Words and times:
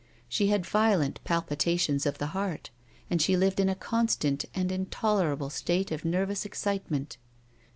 She 0.27 0.47
had 0.47 0.65
violent 0.65 1.19
palpitations 1.25 2.07
of 2.07 2.17
the 2.17 2.25
heart, 2.33 2.71
and 3.11 3.21
she 3.21 3.37
lived 3.37 3.59
in 3.59 3.69
a 3.69 3.75
constant 3.75 4.45
and 4.55 4.71
intolerable 4.71 5.51
state 5.51 5.91
of 5.91 6.03
nervous 6.05 6.43
excitement. 6.43 7.17